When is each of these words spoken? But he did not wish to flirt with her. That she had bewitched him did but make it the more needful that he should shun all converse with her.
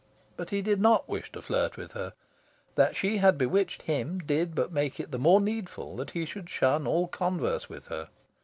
But 0.35 0.49
he 0.49 0.63
did 0.63 0.81
not 0.81 1.07
wish 1.07 1.31
to 1.33 1.43
flirt 1.43 1.77
with 1.77 1.91
her. 1.91 2.13
That 2.73 2.95
she 2.95 3.17
had 3.17 3.37
bewitched 3.37 3.83
him 3.83 4.17
did 4.17 4.55
but 4.55 4.71
make 4.71 4.99
it 4.99 5.11
the 5.11 5.19
more 5.19 5.39
needful 5.39 5.95
that 5.97 6.09
he 6.09 6.25
should 6.25 6.49
shun 6.49 6.87
all 6.87 7.05
converse 7.07 7.69
with 7.69 7.89
her. 7.89 8.09